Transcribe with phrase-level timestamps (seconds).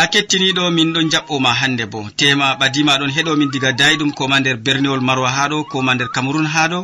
[0.00, 2.00] ya kettiniɗo min ɗon jaɓɓoma hannde bo.
[2.16, 6.80] Tema ɓadima ɗon heɗomin diga dayɗum koma nder berniwol marwa haɗo koma nder cameron haɗo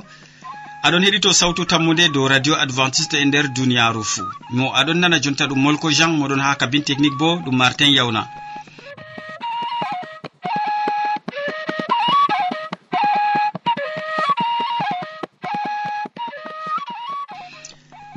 [0.87, 4.27] aɗon heɗito sawtu tammude dow radio adventiste e nder duniyaru fuu.
[4.57, 8.23] Mo aɗon nana jonta ɗum molko jean moɗon ha kabin technique bo ɗum martin yawna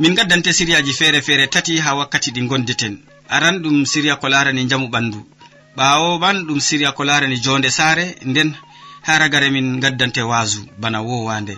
[0.01, 2.95] min gaddante siriyaji feere feere tati ha wakkati ɗi gondeten
[3.35, 5.19] aran ɗum siriya ko larani jamu ɓandu.
[5.77, 8.49] Ɓawo man ɗum siriya ko larani jonde saare nden
[9.05, 11.55] ha ragare min gaddante wasu bana wowande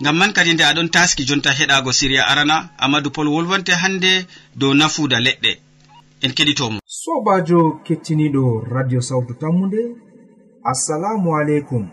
[0.00, 4.12] ngam man kadi nde aɗon taski jonta heɗago siriya arana amadou pol wolwonte hannde
[4.60, 5.52] dow nafuuda leɗɗe.
[6.24, 8.42] En keɗitomo sobajo kettiniɗo
[8.74, 9.80] radio sawtu tammude
[10.64, 11.88] assalamu aleykum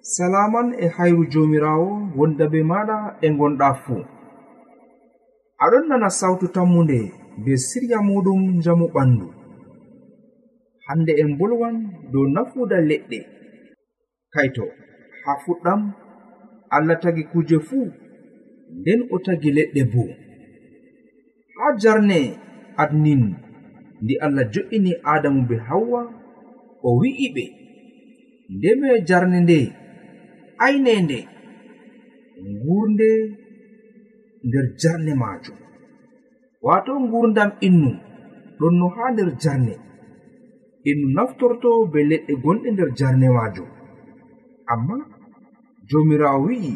[0.00, 4.04] salaman e hayru jomirawo wonda be maɗa e gonɗa fuu
[5.64, 6.98] aɗon nana sawtu tammunde
[7.44, 9.26] be sirya muɗum jamu ɓandu.
[10.86, 11.76] Hande en bolwan
[12.12, 13.18] dow nafuda leɗɗe.
[14.32, 14.64] Kaito
[15.24, 15.80] ha fuɗɗam
[16.70, 17.86] allah tagi kuje fuu
[18.78, 20.02] nden o tagi leɗɗe bo.
[21.56, 22.18] Ha jarne
[22.82, 23.22] adnin
[24.02, 26.17] ndi allah jo'ini adamu be hawwa
[26.86, 27.44] o wi'i ɓe
[28.56, 29.58] ndeme jarne nde
[30.64, 31.18] aynende
[32.56, 33.10] ngurnde
[34.46, 35.58] nder jarne majum
[36.66, 37.90] wato ngurdam innu
[38.58, 39.74] ɗon no ha nder jarne.
[40.90, 43.68] Innu naftorto be leɗɗe gonɗe nder jarne majum
[44.72, 44.96] amma
[45.88, 46.72] jomirawo wi'i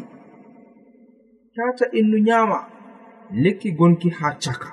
[1.55, 2.59] tata innu nyama
[3.43, 4.69] lekki gonki ha caka.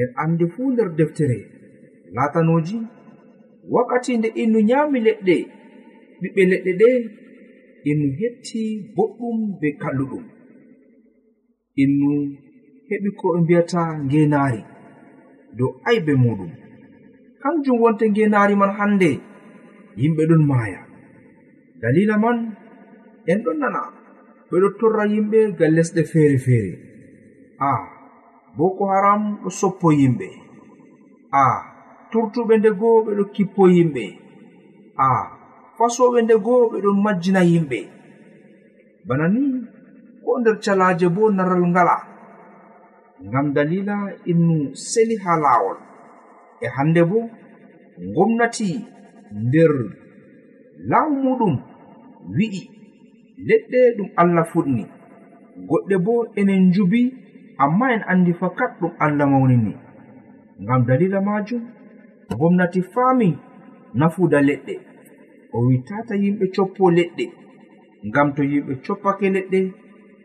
[0.00, 1.38] En andi fuu nder deftere
[2.16, 2.76] latanoji
[3.74, 5.36] wakkati nde innu nyami leɗɗe
[6.20, 6.90] ɓiɓɓe leɗɗe ɗe
[7.90, 8.62] innu hetti
[8.96, 10.24] boɗɗum be kalluɗum.
[11.82, 12.10] Innu
[12.88, 14.60] heɓi ko ɓe mbiyata ngeenaari
[15.58, 16.52] dow aybe muɗum
[17.42, 19.10] kanjum wonte ngeenaari man hannde
[20.00, 20.80] yimɓe ɗon maaya.
[21.80, 22.36] Dalila man
[23.30, 23.82] en ɗon nana
[24.50, 26.72] ɓeɗo torra yimɓe gal lesɗe feere feere
[27.68, 27.70] a
[28.56, 30.28] boko haram ɗo soppo yimɓe.
[31.32, 31.42] A
[32.10, 34.04] turtuɓe nde goo ɓeɗo kippo yimɓe.
[35.04, 35.06] A
[35.76, 37.78] fasoɓe nde goo ɓeɗon majjina yimɓe.
[39.06, 39.42] Bana ni
[40.24, 41.96] ko nder calaje bo naral ngala
[43.28, 43.96] ngam dalila
[44.30, 44.56] innu
[44.90, 45.78] seli ha lawol
[46.64, 47.18] e hande bo
[48.14, 48.70] gomnati
[49.44, 49.72] nder
[50.90, 51.54] law muɗum
[52.36, 52.62] wi'i
[53.48, 54.84] leɗɗe ɗum allah fuɗni
[55.68, 57.00] goɗɗe bo enen njubi
[57.64, 59.72] amma en andi fakat ɗum allah mawnini.
[60.62, 61.62] Ngam dalila majum
[62.38, 63.38] gomnati faami
[63.94, 64.74] nafuuda leɗɗe.
[65.52, 67.24] O witata yimɓe coppo leɗɗe.
[68.08, 69.60] Ngam to yimɓe coppake leɗɗe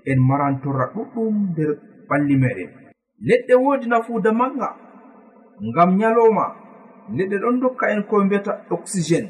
[0.10, 1.70] en maran torra ɗuɗɗum nder
[2.08, 2.70] ɓalli meɗen.
[3.28, 4.70] Leɗɗe woodi nafuuda manga
[5.68, 6.46] ngam nyalowma
[7.18, 9.30] leɗɗe ɗon dokka en ko mbiyata oxygéne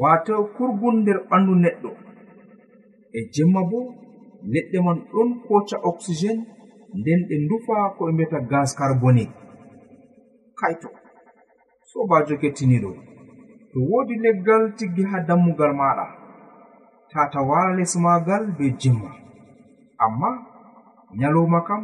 [0.00, 1.90] wato kurgun nder ɓandu neɗɗo.
[3.12, 3.78] E jemma bo
[4.52, 6.42] leɗɗe man ɗon koca oxygéne
[6.98, 9.34] nden ɗe ndufa ko ɓe mbiyata gas carbonique.
[10.60, 10.88] Kayto
[11.90, 12.90] sobajo kettiniɗo
[13.70, 16.06] to wodi leggal tiggi ha dammugal maɗa
[17.12, 19.10] tata wala les magal be jemma.
[20.04, 20.30] Amma
[21.18, 21.82] nyaloma kam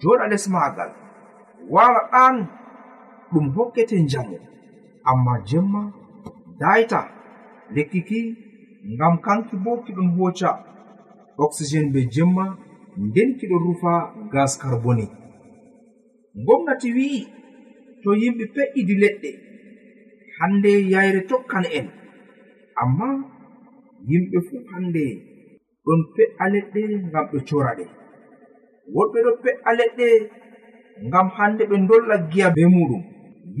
[0.00, 0.90] joɗa les magal
[1.74, 2.36] wala ɗan
[3.32, 4.36] ɗum hokkete njamu.
[5.10, 5.82] Amma jemma
[6.60, 7.00] dayta
[7.74, 8.20] lekkiki
[8.94, 10.50] ngam kanki bo kiɗon hoca
[11.42, 12.44] oxygéne be jemma
[12.96, 13.92] nden kiɗon rufa
[14.32, 15.16] gas carbonique
[16.46, 17.20] gomnati wi'i
[18.04, 19.30] to yimɓe fe'idi leɗɗe.
[20.38, 21.86] Hande yayre tokkan en.
[22.82, 23.08] Amma
[24.08, 25.04] yimɓe fuu hande
[25.84, 27.84] ɗon fe'a leɗɗe ngam ɓe cora ɗe.
[28.94, 30.06] Woɗɓe ɗo fe'a leɗɗe
[31.08, 33.02] ngam hande ɓe dolla giya be muɗum.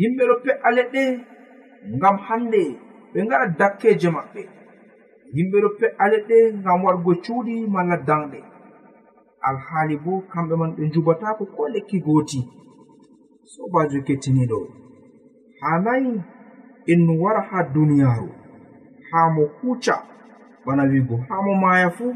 [0.00, 1.02] Yimɓe ɗo fe'a leɗɗe
[1.96, 2.60] ngam hande
[3.12, 4.42] ɓe ngaɗa dakkeje maɓɓe.
[5.36, 8.38] Yimɓe ɗo fe'a leɗɗe ngam waɗgo cuuɗi malla danɗe
[9.48, 12.40] alhaali bo kamɓe man ɓe njubatako ko lekki gooti.
[13.52, 14.58] sobajo kettiniɗo.
[15.60, 16.12] Hanayi
[16.92, 18.28] innu wara ha duniyaaru.
[19.10, 19.96] Haa mo huca
[20.66, 22.14] bana wigo haa mo maaya fuu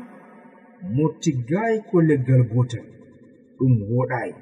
[0.95, 2.85] mo tiggayi ko leggal gotel
[3.59, 4.33] ɗum woɗayi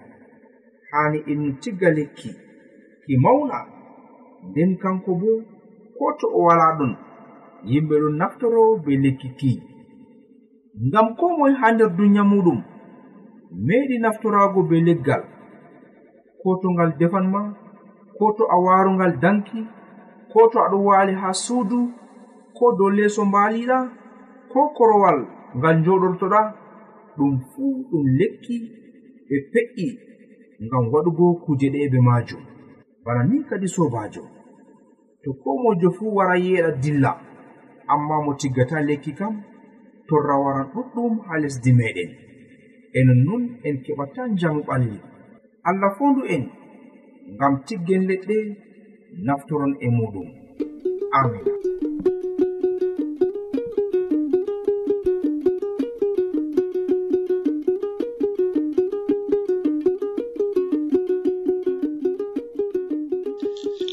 [0.90, 2.30] haani innu tigga lekki
[3.04, 3.58] ki mawna
[4.48, 5.30] nden kanko bo
[5.98, 6.92] ko to o wala ɗon
[7.70, 9.52] yimɓe ɗon naftoro be lekki ki.
[10.86, 12.58] Ngam ko moye haa nder duniya muɗum
[13.66, 15.22] meeɗi naftorago be leggal.
[16.46, 17.42] ko to ngal defan ma
[18.18, 19.60] ko to a warungal danki
[20.30, 21.80] ko to aɗo waali ha suudu
[22.56, 23.78] ko dow leeso mbaaliɗa
[24.52, 25.18] ko korowal
[25.58, 26.40] ngal joɗortoɗa
[27.16, 28.56] ɗum fuu ɗum lekki
[29.28, 29.86] ɓe pe'i
[30.64, 32.42] ngam waɗugo kuje ɗe be maajum.
[33.04, 34.22] Bana ni kadi sobajo
[35.22, 37.10] to ko mojo fuu wara yeeɗa dilla
[37.92, 39.34] amma mo tiggata lekki kam
[40.08, 42.10] torra waran ɗuɗɗum ha lesdi meɗen
[42.98, 45.15] enon nun en keɓata njamu ɓalli.
[45.68, 46.42] allah fondu en
[47.34, 48.36] ngam tiggen leɗɗe
[49.26, 50.28] naftoron e muɗum.
[51.18, 51.52] Amina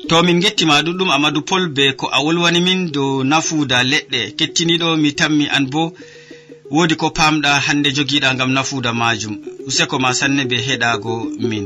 [0.10, 4.20] to min gettima ɗuɗɗum amadou pol be ko a wolwani min dow nafuuda leɗɗe.
[4.38, 5.82] Kettiniɗo mi tammi an bo
[6.74, 9.36] wodi ko pamɗa hande jogiɗa gam nafuuda majum
[9.68, 11.14] useko ma sanne be heɗago
[11.50, 11.66] min.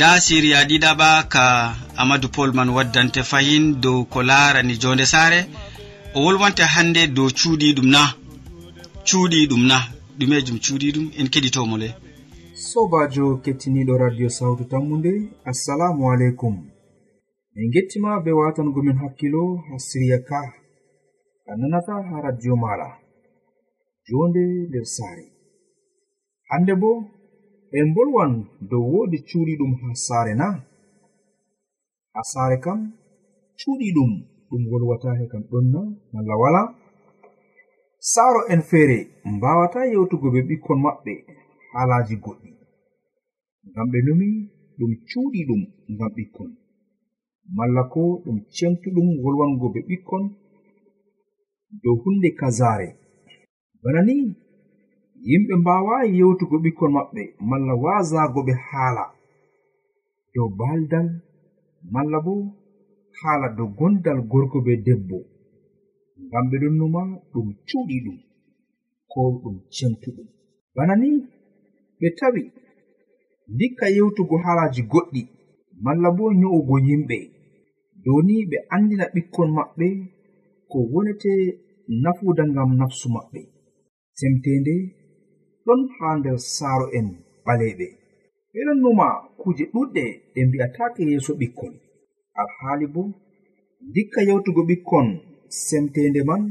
[0.00, 1.44] nda siriya ɗiɗaɓa ka
[2.00, 5.40] amadou pol man waddante fayin dow ko larani jonde sare
[6.16, 8.02] o wolwanta hande dow cuuɗi ɗum na.
[9.06, 9.76] Cuuɗi ɗum na.
[10.18, 11.88] Ɗumejum cuuɗi ɗum en keɗitomo le.
[12.68, 15.12] Sobajo kettiniɗo radio sawtu tammude
[15.50, 16.54] assalamu aleykum.
[17.54, 20.40] Min gettima be watangomin hakkilo ha siriya ka.
[21.50, 22.88] A nanata ha radio maɗa
[24.08, 25.24] jonde nder saare.
[26.50, 26.90] Hande bo
[27.78, 28.32] en bolwan
[28.70, 30.48] dow wodi cuuɗi ɗum ha saare na.
[32.14, 32.80] ha saare kam
[33.58, 34.12] cuuɗi ɗum
[34.48, 35.80] ɗum wolwatake kam ɗonna
[36.12, 36.62] malla wala.
[38.12, 38.98] Saaro en feere
[39.34, 41.12] mbawata yewtugo be ɓikkon maɓɓe
[41.72, 42.50] haalaji goɗɗi.
[43.68, 44.28] Ngam ɓe numi
[44.78, 45.62] ɗum cuuɗi ɗum
[45.92, 46.50] ngam ɓikkon.
[47.56, 50.24] Malla ko ɗum cemtuɗum wolwango be ɓikkon.
[51.82, 52.88] Dow hunde kazare
[53.82, 54.14] bana ni
[55.28, 59.04] yimɓe mbawayi yewtugo ɓikkon maɓɓe malla wasago ɓe haala.
[60.34, 61.08] Dow baldal
[61.92, 62.34] malla bo
[63.18, 65.18] haala dow gondal gorko be debbo.
[66.26, 68.18] Ngam ɓe ɗon numa ɗum cuuɗi ɗum
[69.10, 70.28] ko ɗum cemtuɗum.
[70.74, 71.08] Bana ni
[72.00, 72.42] ɓe tawi
[73.54, 75.22] ndikka yewtugo haalaji goɗɗi
[75.84, 77.18] malla bo nyo'ugo yimɓe.
[78.04, 79.86] Dow ni ɓe andina ɓikkon maɓɓe
[80.70, 81.32] ko wonete
[82.02, 83.40] nafuda ngam nafsu maɓɓe.
[84.18, 84.74] Semtende
[85.64, 87.08] ɗon ha nder saaro'en
[87.44, 87.86] ɓaleɓe
[88.52, 89.06] ɓeɗon numa
[89.40, 91.72] kuje ɗuɗɗe ɗe mbi'atake yeeso ɓikkon.
[92.40, 93.02] Alhaali bo
[93.94, 95.06] dikka yewtugo ɓikkon
[95.66, 96.42] semtende man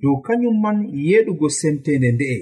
[0.00, 2.38] dow kañum man yeɗugo semtende nde'e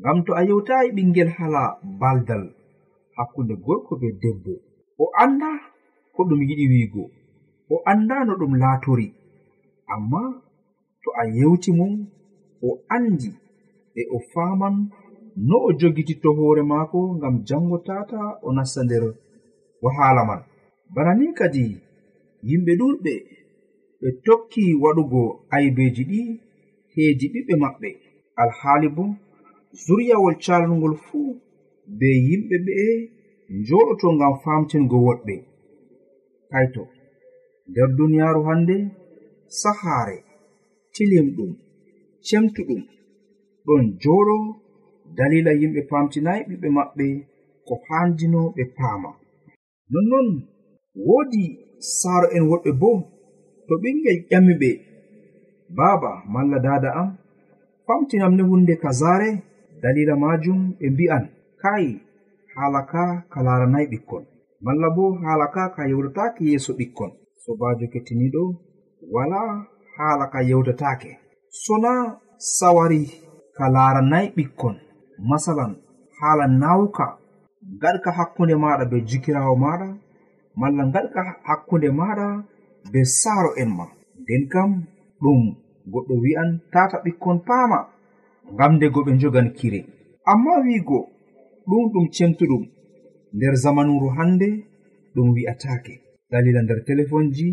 [0.00, 1.62] ngam to a yewtayi ɓingel hala
[2.00, 2.44] baldal
[3.16, 4.52] hakkunde gorko be debbo.
[5.02, 5.50] O anda
[6.14, 7.02] ko ɗum yiɗi wiigo.
[7.74, 9.08] O anda no ɗum laatori.
[9.94, 10.22] Amma
[11.02, 11.86] to a yewti mo
[12.66, 13.30] o andi
[14.00, 14.76] e o faaman
[15.36, 19.04] no o jogititto hoore maako ngam jango tata o nasta nder
[19.82, 20.40] wahala man.
[20.94, 21.64] Bana ni kadi
[22.48, 23.12] yimɓe ɗuɗɓe
[24.00, 25.22] ɓe tokki waɗugo
[25.54, 26.20] aybeji ɗi
[26.94, 27.88] heedi ɓiɓɓe maɓɓe.
[28.42, 29.04] Alhaali bo
[29.84, 31.28] zuryawol calngol fuu
[31.98, 32.74] be yimɓe ɓe
[33.58, 35.34] njoɗoto ngam famtingo woɗɓe.
[36.50, 36.82] Kaito
[37.68, 38.76] nder duniyaaru hannde
[39.60, 40.16] sahaare
[40.94, 41.52] tilimɗum
[42.26, 42.82] cemtuɗum
[43.66, 44.36] ɗon jooɗo
[45.16, 47.06] dalila yimɓe pamtinayi ɓiɓɓe maɓɓe
[47.66, 49.10] ko handino ɓe paama.
[49.92, 50.28] Nonnon
[51.06, 51.44] woodi
[51.98, 52.90] saaro en woɗɓe bo
[53.66, 54.70] to ɓingel ƴami ɓe.
[55.76, 57.08] Baaba malla dada am
[57.86, 59.30] famtinam ne hunde kazare
[59.82, 61.24] dalila majum ɓe mbi'an
[61.62, 61.86] kai
[62.54, 64.24] haala ka ka laranayi ɓikkon.
[64.64, 67.10] Malla bo haala ka ka yewtatake yeeso ɓikkon.
[67.42, 68.42] Sobajo kettiniɗo
[69.14, 69.40] wala
[69.96, 71.10] haala ka yewtatake
[71.64, 71.92] sona
[72.56, 73.02] sawari
[73.56, 74.76] ka laranayi ɓikkon.
[75.18, 75.76] masalan
[76.20, 77.18] haala nawka
[77.80, 79.88] gaɗka hakkunde maɗa be jikirawo maɗa
[80.60, 82.26] malla gaɗka hakkunde maɗa
[82.92, 83.86] be saaro en ma.
[84.22, 84.70] Nden kam
[85.22, 85.40] ɗum
[85.92, 87.78] goɗɗo wi'an tata ɓikkon paama
[88.54, 89.80] ngam dego ɓe jogan kire.
[90.32, 90.98] Amma wiigo
[91.68, 92.64] ɗum ɗum cemtuɗum
[93.36, 94.48] nder zamanuru hannde
[95.14, 95.94] ɗum wi'atake
[96.30, 97.48] dalila nder telefonji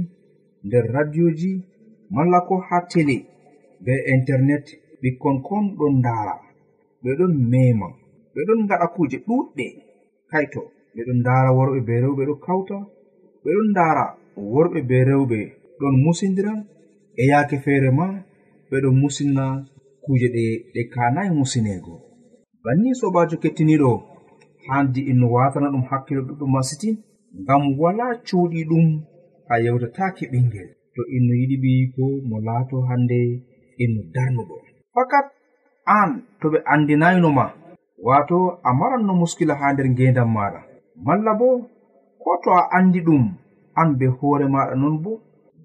[0.66, 1.52] nder radioji
[2.16, 3.18] malla ko ha tele
[3.84, 4.66] be internet
[5.02, 6.43] ɓikkon kon ɗon ndaara.
[7.04, 7.88] ɓe ɗon mema
[8.34, 9.66] ɓe ɗon ngaɗa kuje ɗuɗɗe
[10.32, 10.62] kaito
[10.94, 12.78] ɓe ɗon ndara worɓe be rewɓe ɗo kawta
[13.44, 14.04] ɓe ɗon ndara
[14.54, 15.40] worɓe be rewɓe
[15.80, 16.54] ɗon musidira
[17.22, 18.06] e yaake feere ma
[18.70, 19.46] ɓe ɗon musinna
[20.04, 20.44] kuje ɗe
[20.74, 21.94] ɗe kanayi musinego
[22.64, 23.92] banni sobajo kettiniɗo
[24.68, 26.96] handi inno watana ɗum hakkilo ɗuɗɗum masitin
[27.42, 28.86] ngam wala cuuɗi ɗum
[29.52, 33.20] a yewtatake ɓingel to inno yiɗi ɓiyiko mo laato hande
[33.84, 34.56] inno darnuɗo
[34.96, 35.26] fakat
[35.86, 36.10] an
[36.40, 37.46] to ɓe andinayno ma
[38.08, 40.60] wato a maranno muskila ha nder ngendan maɗa
[41.06, 41.48] malla bo
[42.22, 43.24] ko to a andi ɗum
[43.80, 45.12] an be hoore maɗa non bo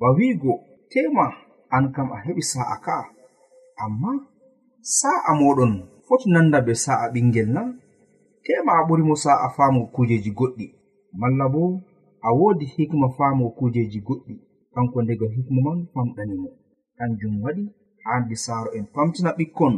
[0.01, 0.53] ba wiigo
[0.91, 1.25] tema
[1.71, 3.05] an kam a heɓi sa'a ka'a
[3.85, 4.11] amma
[4.99, 5.73] sa'a moɗon
[6.07, 7.63] foti nanda be sa'a ɓingel na
[8.45, 10.67] tema a ɓurimo sa'a faamugo kujeji goɗɗi.
[11.21, 11.63] Malla bo
[12.27, 14.35] a woodi hikma faamugo kujeji goɗɗi.
[14.75, 16.49] Kanko ndega hikma man famɗanimo
[16.97, 17.65] kanjum waɗi
[18.05, 19.75] haandi saaro en pamtina ɓikkon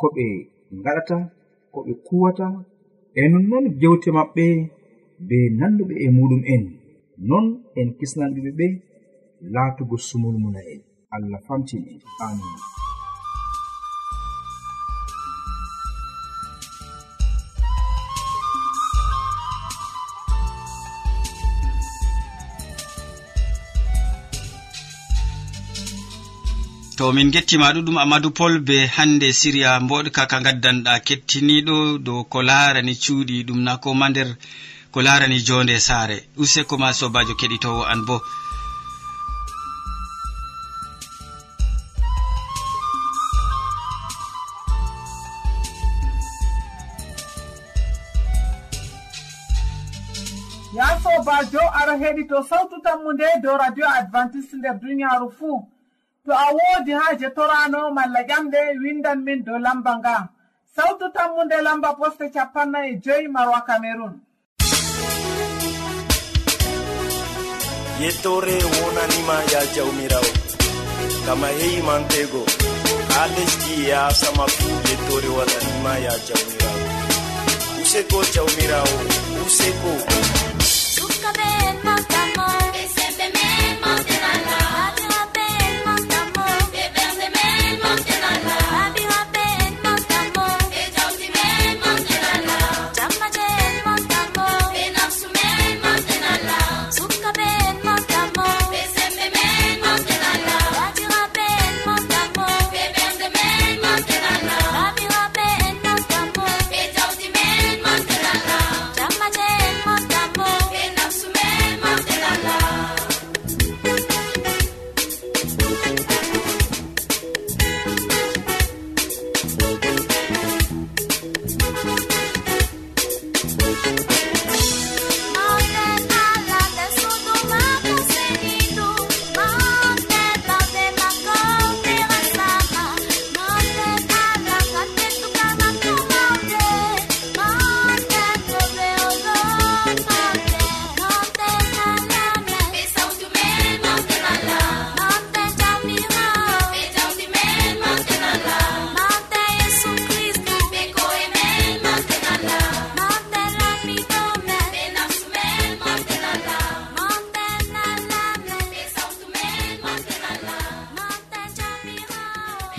[0.00, 0.26] ko ɓe
[0.84, 1.16] gaɗata
[1.72, 2.46] ko ɓe kuwata
[3.20, 4.44] e nonnoon gewte maɓɓe
[5.28, 6.62] be nanduɓe e muɗum en.
[7.28, 7.46] Non
[7.78, 8.66] en kisnanɗuɓe ɓe
[9.52, 10.80] laatugo sumulmuna en
[11.14, 11.98] allah famtin en.
[12.24, 12.54] Amin.
[27.00, 32.38] to min gettima ɗuɗum amadou pol be hande siriya mboɗka ka gaddanɗa kettiniɗo dow ko
[32.48, 34.28] larani cuuɗi ɗum na koma nder
[34.92, 36.16] ko larani jonde saare.
[36.42, 38.16] Useko ma sobajo keɗitowo an bo.
[50.76, 55.79] Ya sobajo ara heɗito sawtu tammu nde dow radio advantice nder duniyaaru fuu.
[56.30, 60.14] to a woodi haaje torano malla ƴamɗe windan min dow lamba nga
[60.76, 64.14] sawtu tammunde lamba poste capanna e joyi marwa cameron
[68.02, 70.32] yettore wonanima ya jawmirawo
[71.26, 72.42] gama heyimantego
[73.14, 76.84] ha lesdi e asama fuu yettore waɗanima ya jawmirawo.
[77.82, 78.96] Useko jawmirawo
[79.46, 79.92] useko.
[80.94, 82.09] Sukaɓe en mak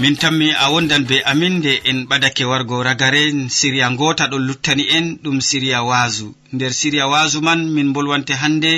[0.01, 3.21] min tammi a wondan be amin nde en ɓadake wargo ragare
[3.57, 6.27] siriya ngota ɗon luttani en ɗum siriya waasu.
[6.53, 8.71] Nder siriya waasu man min bolwante hannde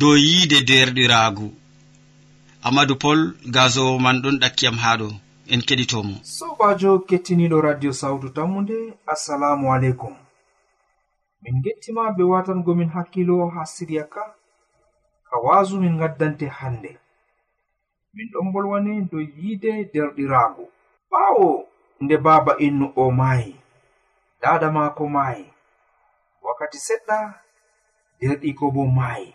[0.00, 1.46] dow yiide derɗiraagu.
[2.66, 3.20] Amadou pol
[3.54, 5.08] gasowo man ɗon ɗakkiyam haa ɗo
[5.52, 8.76] en keɗitomo sobajo kettiniɗo radio sawtu tammude
[9.12, 10.14] assalamu aleykum.
[11.42, 14.22] Min gettima be watangomin hakkilo ha siriya ka
[15.28, 16.90] ka waasu min gaddante hannde.
[18.14, 20.64] min ɗon bolwane dow yiide derɗiraago.
[21.10, 21.48] Ɓaawo
[22.02, 23.52] nde baaba innu o maayi
[24.42, 25.44] daada maako maayi
[26.44, 27.18] wakkati seɗɗa
[28.18, 29.28] derɗiko bo maayi.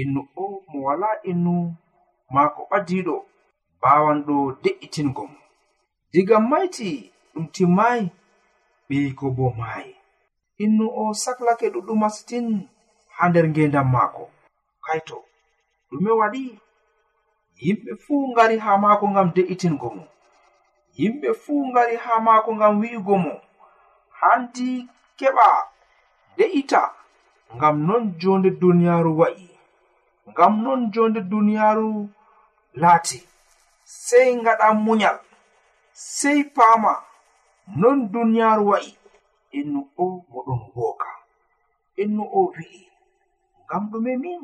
[0.00, 1.54] Innu o mo wala innu
[2.34, 3.14] maako ɓadiiɗo
[3.82, 5.38] baawan ɗo de'itingo mo.
[6.12, 6.88] Diga mayti
[7.32, 8.04] ɗum timmayi
[8.88, 9.92] ɓeyiko bo maayi.
[10.64, 12.46] Innu o saklake ɗuɗɗum masitin
[13.14, 14.22] ha nder ngendam maako.
[14.84, 15.16] Kaito
[15.90, 16.42] ɗume waɗi
[17.64, 20.04] yimɓe fuu ngari haa maako ngam de'itingo mo.
[20.98, 23.34] Yimɓe fuu ngari haa maako ngam wi'ugo mo.
[24.20, 24.68] Handi
[25.18, 25.48] keɓa
[26.36, 26.82] de'ita
[27.56, 29.46] ngam non jonde duniyaaru wa'i
[30.30, 31.88] ngam non jonde duniyaaru
[32.80, 33.18] laati
[34.06, 35.18] sey ngaɗa munyal
[36.16, 36.92] sey paama
[37.80, 38.90] non duniyaaru wa'i.
[39.58, 41.10] Innu o moɗon wooka
[42.02, 42.82] innu o wi'i
[43.64, 44.42] ngam ɗume min.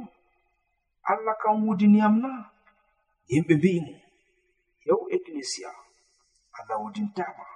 [1.10, 2.30] Allah kam wudiniyam na
[3.30, 3.94] yimɓe mbi'imo
[4.86, 5.70] yahu ecclesia
[6.56, 7.46] allah wudintama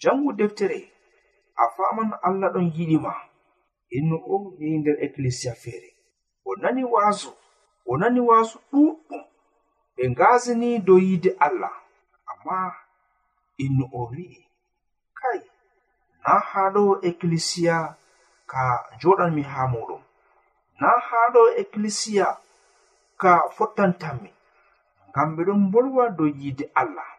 [0.00, 0.80] jangu deftere
[1.56, 3.12] a faman allah ɗon yiɗima
[3.96, 5.90] innu o yehi nder ecclesia feere.
[6.48, 7.30] O nani waasu
[7.90, 9.22] o nani waasu ɗuɗɗum
[9.96, 11.74] ɓe ngasini dow yiide allah.
[12.30, 12.58] Amma
[13.64, 14.40] innu o wi'i
[15.18, 15.40] kai
[16.24, 17.76] na haa ɗo ecclesia
[18.50, 18.62] ka
[19.00, 20.02] joɗanmi haa muɗum
[20.80, 22.26] na haa ɗo ecclesia
[23.20, 24.30] ka fottantanmi
[25.14, 27.10] kamɓe ɗon bolwa dow yiide allah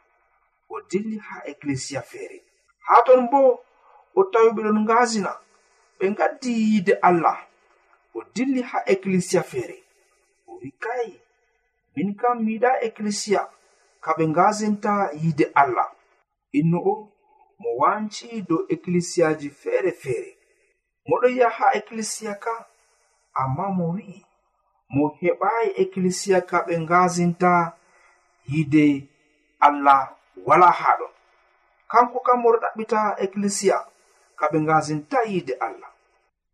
[0.69, 2.37] o dilli haa ecclesia feere.
[2.87, 3.41] Haa ton bo
[4.15, 5.31] o tawi ɓe ɗon ngasina
[5.97, 7.37] ɓe gaddi yiide allah
[8.13, 9.77] o dilli haa ecclesia feere.
[10.49, 11.09] O wi kai
[11.95, 13.41] min kam mi yiɗa ecclesia
[14.03, 15.89] ka ɓe ngasinta yiide allah.
[16.59, 16.93] Innu o
[17.61, 20.31] mo wanci dow ecclesiaji feere feere
[21.07, 22.53] moɗon yaha ha ecclesia ka
[23.41, 24.19] amma mo wi'i
[24.93, 27.51] mo heɓayi ecclesia ka ɓe ngasinta
[28.51, 28.83] yide
[29.67, 30.01] allah
[30.47, 31.11] wala haɗon
[31.91, 33.77] kanko kam oɗo ɗaɓɓita ecclesia
[34.39, 35.91] kaɓe ngazinta yide allah.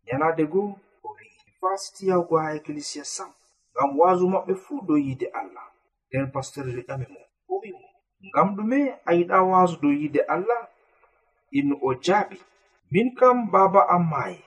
[0.08, 0.68] Yanade goo
[1.04, 3.30] o wi'i fasti yahugo ha ecclesia sam
[3.72, 5.66] ngam waasu maɓɓe fuu dow yiide allah.
[6.08, 7.20] Nden pastor riɗame mo
[7.52, 7.86] o wimo
[8.28, 10.62] ngam ɗume a yiɗa waasu dow yiide allah
[11.58, 12.36] inno o jaaɓi.
[12.92, 14.40] Min kam baba am maayi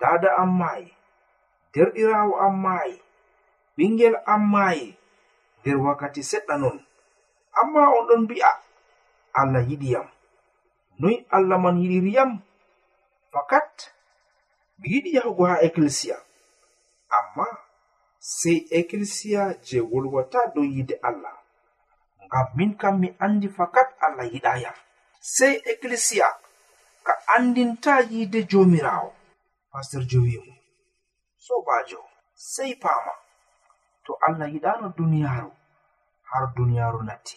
[0.00, 0.88] dada am maayi
[1.72, 2.96] derɗirawo am maayi
[3.76, 4.86] ɓingel am maayi
[5.64, 6.78] nder wakkati seɗɗa non.
[7.60, 8.50] Amma on ɗon mbi'a
[9.40, 10.08] allah yiɗi yam.
[11.00, 12.30] Noy allah man yiɗiri yam?
[13.32, 13.74] Fakat
[14.78, 16.16] mi yiɗi yahugo ha ekkilisiya.
[17.16, 17.46] Amma
[18.18, 21.36] sey ekkilisiya je wolwata dow yiide allah.
[22.24, 24.76] Ngam min kam mi andi fakat allah yiɗa yam.
[25.20, 26.28] Sey ekkilisiya
[27.06, 29.10] ka andinta yiide jomirawo.
[29.72, 30.54] Pastor jo wi'mo
[31.46, 32.00] sobajo
[32.34, 33.23] sey paama.
[34.04, 35.50] to allah yiɗano duniyaaru
[36.30, 37.36] har duniyaaru natti.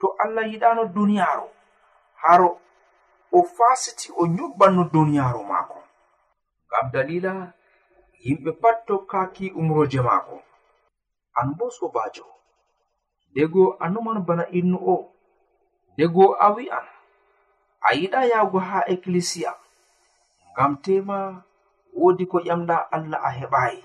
[0.00, 1.48] To allah yiɗano duniyaaru
[2.22, 2.40] har
[3.32, 5.78] o fasiti o nyobbanno duniyaaru maako.
[6.68, 7.32] Ngam dalila
[8.24, 10.36] yimɓe pat tokkaki umroje maako.
[11.38, 12.24] An bo sobajo
[13.34, 15.12] dego a numan bana innu o
[15.98, 16.86] dego a wi'an.
[17.80, 19.52] A yiɗa yahugo ha ekkilisiya.
[20.52, 21.18] Ngam tema
[21.98, 23.80] woodi ko ƴamɗa allah a heɓayi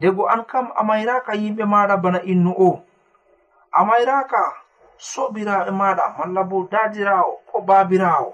[0.00, 2.70] dego an kam a mayraka yimɓe maɗa bana innu o
[3.72, 4.40] a mayraka
[5.10, 8.30] soɓiraɓe maɗa malla bo dadirawo ko babirawo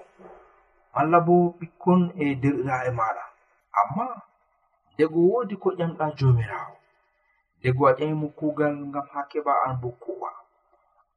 [0.95, 3.23] malla bo ɓikkon e derɗiraɓe maɗa.
[3.79, 4.05] Amma
[4.97, 6.75] dego wodi ko ƴamɗa jomirawo.
[7.61, 10.31] Dego a ƴamimo kugal ngam ha keɓa an bo ku'a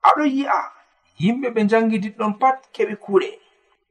[0.08, 0.58] aɗo yi'a
[1.22, 3.30] yimɓe ɓe jangidiɗɗon pat keɓi kuɗe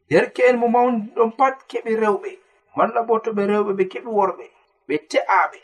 [0.10, 2.32] derke'en mo mawniɗon pat keɓi rewɓe.
[2.76, 4.46] Malla bo to ɓe rewɓe ɓe keɓi worɓe
[4.88, 5.60] ɓe te'aɓe.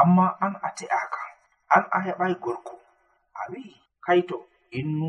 [0.00, 1.22] amma an a te'aka
[1.74, 2.74] an a heɓai gorko.
[3.40, 3.72] A wi'i
[4.04, 4.36] kaito
[4.78, 5.08] innu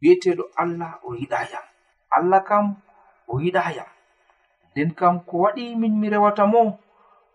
[0.00, 1.66] wi'eteɗo allah o yiɗa yam
[2.16, 2.66] allah kam
[3.28, 3.90] o yiɗa yam
[4.70, 6.62] nden kam ko waɗi min mi rewata mo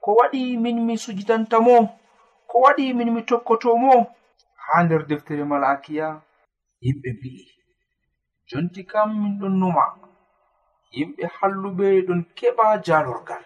[0.03, 1.75] ko waɗi min mi sujidanta mo
[2.49, 3.93] ko waɗi min mi tokkoto mo
[4.63, 6.07] ha nder deftere malakiya.
[6.83, 7.45] Yimɓe mbi'i
[8.49, 9.85] jonti kam min ɗon numa
[10.95, 13.43] yimɓe halluɓe ɗon keɓa jalorgal.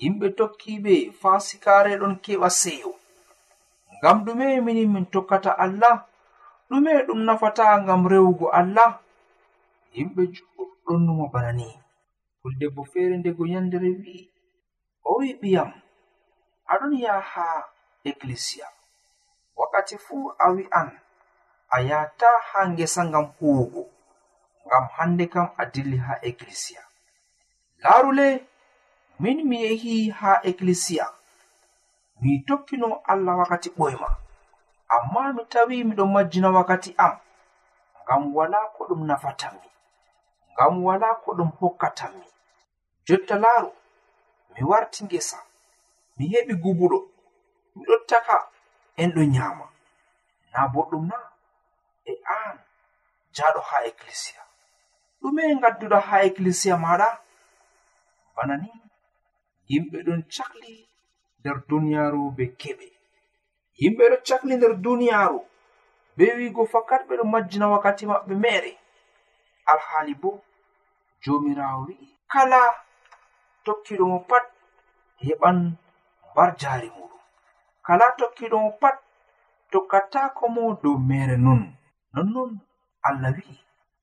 [0.00, 2.90] yimɓe tokkiɓe fasikare ɗon keɓa seyo.
[3.96, 5.96] Ngam ɗume mini min tokkata allah
[6.68, 8.90] ɗume ɗum nafata ngam rewugo allah.
[9.94, 10.22] Yimɓe
[10.84, 11.66] ɗon numa bana ni.
[12.40, 14.22] Puldebbo feere ndego yandere wi'i
[15.04, 15.70] o wi ɓiyam.
[16.72, 17.46] Aɗon yaha ha
[18.08, 18.66] eklisiya
[19.58, 20.88] wakkati fuu a wi'an
[21.74, 23.82] a yahata ha ngesa ngam huwugo.
[24.66, 26.82] Ngam hande kam a dilli ha eklisiya
[27.82, 28.28] laarule
[29.22, 31.06] min mi yehi ha eklisiya
[32.20, 34.08] mi tokkino allah wakkati ɓoyma.
[34.94, 37.14] Amma mi tawi miɗon majjina wakkati am
[38.04, 39.68] ngam wala ko ɗum nafatanmi
[40.54, 42.26] ngam wala ko ɗum hokkatanmi.
[43.06, 43.70] Jotta laaru
[44.54, 45.38] mi warti ngesa
[46.16, 46.98] mi heɓi gubuɗo
[47.76, 48.36] miɗon taka
[49.00, 49.66] en ɗo nyaama
[50.52, 51.16] na boɗɗum na
[52.04, 52.56] e aan
[53.36, 54.42] jaɗo ha eklisiya
[55.20, 57.08] ɗume gadduɗa ha eklisiya maɗa
[58.34, 58.70] bana ni
[59.70, 60.72] yimɓe ɗon cakli
[61.40, 62.86] nder duniyaru be keɓe.
[63.80, 65.40] Yimɓe ɗo cakli nder duniyaru
[66.16, 68.72] be wigo fakat ɓe ɗo majjina wakkati maɓɓe mere.
[69.70, 70.30] Alhaali bo
[71.22, 72.60] jomirawo wi'i kala
[73.64, 74.44] tokkiɗo mo pat
[75.24, 75.58] heɓan
[76.30, 77.22] mbar jaari muɗum.
[77.86, 78.96] Kala tokkiɗo mo pat
[79.72, 81.62] tokkatako mo dow mere non
[82.14, 82.50] nonnon
[83.08, 83.56] allah wi'i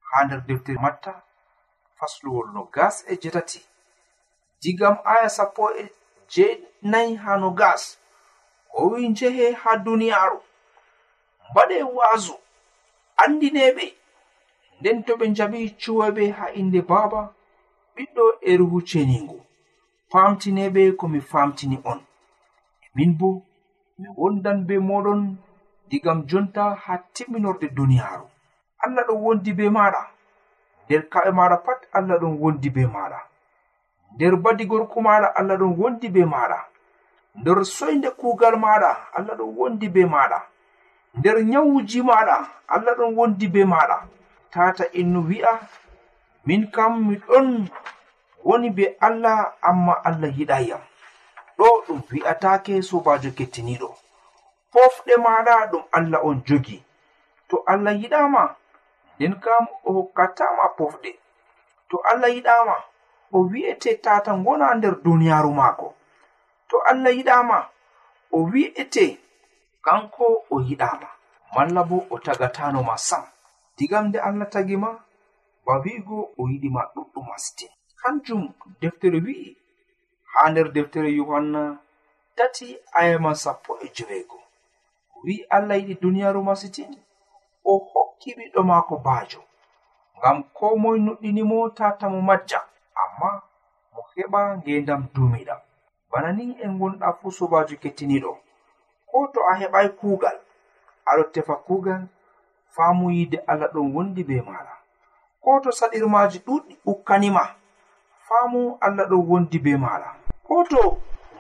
[0.10, 1.12] ha nder deftere matta
[1.98, 3.60] fasluwol no gas e jetati
[4.66, 5.86] digam aya sappo e
[6.34, 7.84] jenayi ha no gas
[8.74, 10.40] o wi njehe ha duniyaru
[11.50, 12.36] mbaɗe waasu
[13.24, 13.86] andineɓe
[14.80, 17.22] nden to ɓe njaɓi cuwaɓe ha inde baaba
[17.96, 19.38] ɓiɗɗo e ruhu ceningu
[20.12, 22.00] famtineɓe ko mi famtini on.
[22.96, 23.30] Min bo
[24.00, 25.22] mi wondan be moɗon
[25.90, 28.28] digam jonta ha timminorde duniyaru
[28.84, 30.02] allah ɗon wondi be maɗa
[30.86, 33.20] nder kaɓe maɗa pat allah ɗon wondi be maɗa
[34.16, 36.58] nder badi gorko maɗa allah ɗon wondi be maɗa.
[37.40, 40.40] Nder soyde kugal maɗa allah ɗon wondi be maɗa.
[41.18, 42.36] Nder nyawuji maɗa
[42.68, 43.98] allah ɗon wondi be maɗa.
[44.52, 45.60] Tata innu wi'a
[46.46, 47.68] min kam miɗon
[48.44, 50.80] woni be allah amma allah yiɗayam
[51.58, 53.90] ɗo ɗum wi'atake sobajo kettiniɗo.
[54.72, 56.78] Pofɗe maɗa ɗum allah on jogi.
[57.50, 58.56] To allah yiɗama?
[59.20, 61.12] Nden kam o hokkatama pofɗe
[61.90, 62.76] to allah yiɗama?
[63.36, 65.88] o wi'ete tata ngona nder duniyaru maako.
[66.70, 67.58] To allah yiɗama
[68.32, 69.06] o wi'ete
[69.86, 71.08] kanko o yiɗama
[71.56, 73.24] malla bo o tagatanoma sam.
[73.78, 74.90] Digam nde allah tagima
[75.66, 77.72] ba wi'go o yiɗima ɗuɗɗum astin.
[78.02, 78.44] Kanjum
[78.82, 79.50] deftere wi'i
[80.32, 81.62] ha nder deftere yohanna
[82.38, 82.68] tati
[83.00, 84.40] ayama sappo e joweego
[85.24, 86.92] wi'i allah yiɗi duniyaru masitin
[87.66, 89.42] o hokki ɓiɗɗo maako baajo.
[90.18, 92.60] Ngam ko moye nuɗɗinimo tata mo majja.
[93.16, 93.42] amma
[93.94, 95.60] mo heɓa ngendam dumiɗam
[96.12, 98.32] bana ni en gonɗa fuu sobajo kettiniɗo.
[99.10, 100.38] Ko to a heɓai kuugal
[101.10, 102.02] aɗo tefa kuugal
[102.76, 104.74] faamu yide allah ɗon wondi be maɗa
[105.44, 107.44] ko to saɗirmaji ɗuɗɗi ukkanima
[108.28, 110.10] faamu allah ɗon wondi be maɗa
[110.48, 110.82] ko to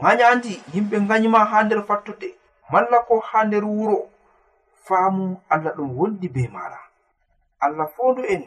[0.01, 2.27] gayandi yimɓe gayima ha nder fattude
[2.71, 4.09] malla ko ha nder wuro
[4.85, 6.79] faamu allah ɗon wondi be maɗa
[7.59, 8.43] allah fondu en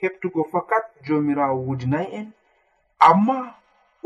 [0.00, 2.26] heɓtugo fakat jomirawo wudinayi en
[2.98, 3.54] amma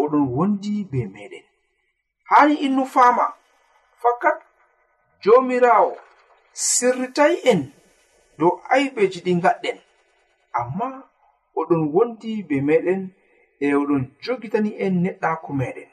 [0.02, 1.44] oɗon wondi be meɗen.
[2.30, 3.26] Hani innu fama
[4.02, 4.38] fakat
[5.22, 5.92] jomirawo
[6.52, 7.60] sirritai en
[8.38, 9.78] dow aibeji ɗi gaɗɗen
[10.58, 10.86] amma
[11.58, 13.00] oɗon wondi be meɗen
[13.64, 15.88] e oɗon jogitani en neɗɗako meɗen.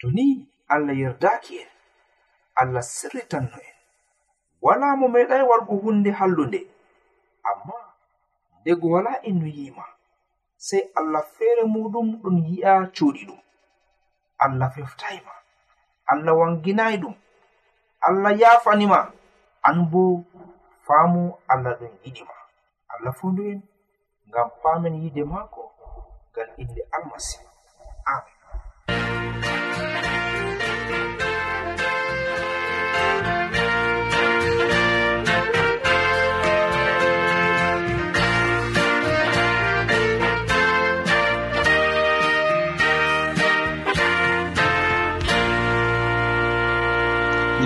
[0.00, 0.24] To ni
[0.72, 1.68] allah yerdaki en
[2.60, 3.76] allah sirritanno en
[4.64, 6.60] wala mo meɗai wargo hunde hallunde.
[7.48, 7.74] Amma
[8.60, 9.84] ndego wala innu yima.
[10.66, 13.40] sei allah feere muɗum ɗum yi'a cuuɗi ɗum.
[14.44, 15.32] Allah feftayima
[16.12, 17.14] allah wanginayi ɗum.
[18.06, 18.98] Allah yafanima
[19.68, 20.02] an bo
[20.86, 22.34] faamu allah ɗum yiɗima
[22.92, 23.60] allah fondu en
[24.28, 25.62] ngam paamen yide maako
[26.32, 27.49] ngam inde almasihu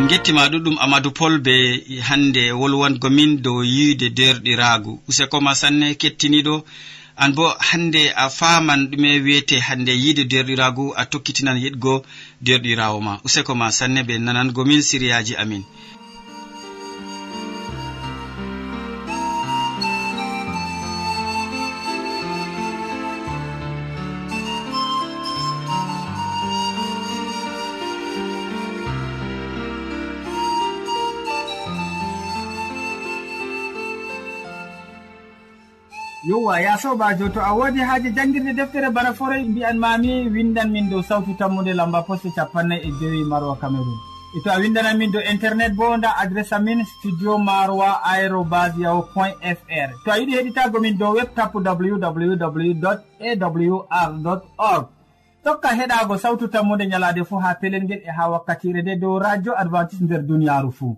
[0.05, 1.55] en gettima ɗuɗum amadou pol be
[2.09, 6.55] hande wolwango min dow yiide derɗiragu usekoma sanne kettiniɗo.
[7.17, 11.95] An bo hande a faman ɗume wiyete hande yiide derɗiragu a tokkitinan yiɗgo
[12.47, 15.63] derɗirawo ma useko ma sanne be nanango min siriyaji amin.
[36.29, 40.91] yowa ya sobajo to a wodi haaji jangirde deftere bana foroy mbiyan mami windan min
[40.91, 43.99] dow sawtu tammude lamba poste capannay e joyi marwa cameron
[44.37, 49.03] e to a windanan min dow internet bo nda adresse amin studio maroa aérobas yaho
[49.15, 52.87] point fr to a yiɗi heɗitago min dow web tapu www
[53.21, 54.87] awr org.
[55.45, 59.53] Tokka heɗago sawtu tammude ñalade fuu ha pelel ngel e ha wakkatire nde dow radio
[59.59, 60.97] adventice nder duniyaru fuu.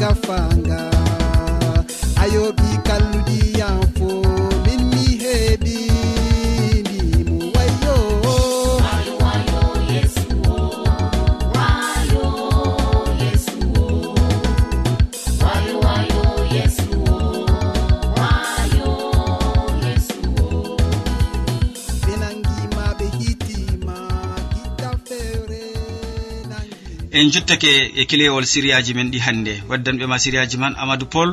[0.00, 0.80] gafanga
[2.22, 4.08] ayoɓi kalluɗiyan fo
[4.64, 5.76] min mi heɓi
[27.18, 29.54] en jottake e kilewol siriyaji men ɗi hannde.
[29.68, 31.30] Waddanɓe ma siriyaji man amadou pol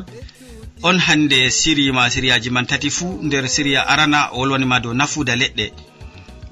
[0.82, 5.66] on hannde sirima siriyaji man tati fuu nder siriya arana o wolwanima dow nafuda leɗɗe.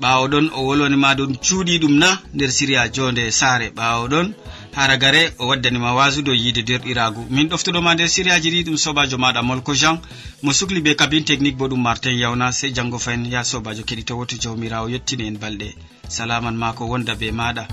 [0.01, 3.67] Ɓawo ɗon o wolwanima dow cuuɗi ɗum na nder siriya jonde saare.
[3.77, 4.27] Ɓawo ɗon
[4.75, 9.41] haragare o waddanima wasu dow yiide derɗiragu min ɗoftuɗoma nder siriyaji ɗi ɗum sobajo maɗa
[9.41, 9.97] molko jean.
[10.43, 14.35] Mo sukli be cabine technique bo ɗum martin yawna sey janggo fayin ya sobajo keɗitowoto
[14.43, 15.73] jawmirawo yettini en balɗe.
[16.07, 17.65] Salaman ma ko wonda be maɗa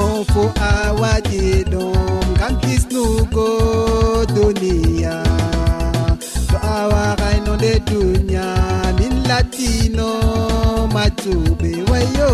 [0.00, 1.94] ɗon fo a waɗi ɗon
[2.34, 3.48] ngam hisnugo
[4.34, 5.16] duniya.
[6.50, 8.46] To a warayno nde duniya
[8.98, 10.08] min latino
[10.94, 12.30] matuɓe wayo.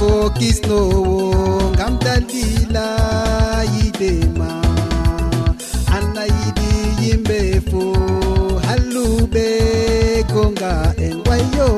[0.00, 1.09] Ko kisnowo
[4.38, 4.50] ma.
[5.96, 6.70] Allah yiɗi
[7.02, 7.82] yimɓe fo
[8.66, 9.46] halluɓe
[10.32, 10.72] ko nga
[11.06, 11.68] en wayo.